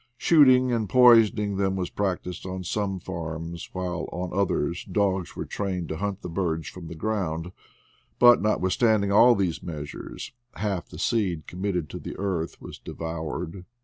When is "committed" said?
11.45-11.87